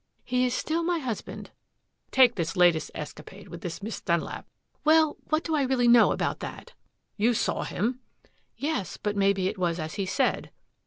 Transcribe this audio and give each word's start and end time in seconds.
"He 0.25 0.47
is 0.47 0.55
still 0.55 0.81
my 0.81 0.97
husband." 0.97 1.51
"Take 2.09 2.33
this 2.33 2.57
latest 2.57 2.89
escapade 2.95 3.49
with 3.49 3.61
this 3.61 3.83
Miss 3.83 4.01
Dunlap." 4.01 4.47
"Well, 4.83 5.17
what 5.25 5.43
do 5.43 5.53
I 5.55 5.61
really 5.61 5.87
know 5.87 6.11
about 6.11 6.39
that?" 6.39 6.73
"You 7.17 7.35
saw 7.35 7.61
him." 7.61 7.99
"Yes, 8.57 8.97
but 8.97 9.15
maybe 9.15 9.47
it 9.47 9.59
was 9.59 9.77
as 9.77 9.93
he 10.01 10.07
said." 10.07 10.49